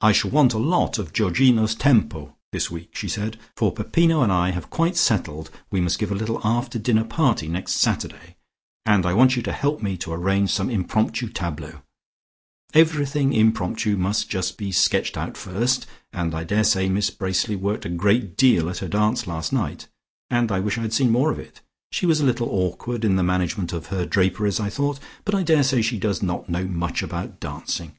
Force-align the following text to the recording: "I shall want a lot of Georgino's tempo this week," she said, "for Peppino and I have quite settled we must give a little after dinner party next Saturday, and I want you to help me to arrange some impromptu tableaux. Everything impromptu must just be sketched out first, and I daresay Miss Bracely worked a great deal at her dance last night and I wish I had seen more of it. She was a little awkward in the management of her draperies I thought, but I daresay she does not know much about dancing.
"I 0.00 0.12
shall 0.12 0.30
want 0.30 0.54
a 0.54 0.58
lot 0.58 1.00
of 1.00 1.12
Georgino's 1.12 1.74
tempo 1.74 2.36
this 2.52 2.70
week," 2.70 2.94
she 2.94 3.08
said, 3.08 3.40
"for 3.56 3.72
Peppino 3.72 4.22
and 4.22 4.30
I 4.30 4.50
have 4.52 4.70
quite 4.70 4.96
settled 4.96 5.50
we 5.68 5.80
must 5.80 5.98
give 5.98 6.12
a 6.12 6.14
little 6.14 6.40
after 6.46 6.78
dinner 6.78 7.02
party 7.02 7.48
next 7.48 7.72
Saturday, 7.72 8.36
and 8.86 9.04
I 9.04 9.14
want 9.14 9.34
you 9.34 9.42
to 9.42 9.50
help 9.50 9.82
me 9.82 9.96
to 9.96 10.12
arrange 10.12 10.50
some 10.52 10.70
impromptu 10.70 11.28
tableaux. 11.28 11.82
Everything 12.72 13.32
impromptu 13.32 13.96
must 13.96 14.30
just 14.30 14.56
be 14.56 14.70
sketched 14.70 15.16
out 15.18 15.36
first, 15.36 15.88
and 16.12 16.36
I 16.36 16.44
daresay 16.44 16.88
Miss 16.88 17.10
Bracely 17.10 17.56
worked 17.56 17.84
a 17.84 17.88
great 17.88 18.36
deal 18.36 18.70
at 18.70 18.78
her 18.78 18.86
dance 18.86 19.26
last 19.26 19.52
night 19.52 19.88
and 20.30 20.52
I 20.52 20.60
wish 20.60 20.78
I 20.78 20.82
had 20.82 20.92
seen 20.92 21.10
more 21.10 21.32
of 21.32 21.40
it. 21.40 21.62
She 21.90 22.06
was 22.06 22.20
a 22.20 22.24
little 22.24 22.48
awkward 22.48 23.04
in 23.04 23.16
the 23.16 23.24
management 23.24 23.72
of 23.72 23.86
her 23.86 24.06
draperies 24.06 24.60
I 24.60 24.70
thought, 24.70 25.00
but 25.24 25.34
I 25.34 25.42
daresay 25.42 25.82
she 25.82 25.98
does 25.98 26.22
not 26.22 26.48
know 26.48 26.62
much 26.64 27.02
about 27.02 27.40
dancing. 27.40 27.96